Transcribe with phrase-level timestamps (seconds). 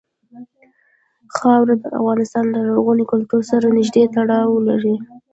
[1.35, 4.95] خاوره د افغانستان له لرغوني کلتور سره نږدې تړاو لري.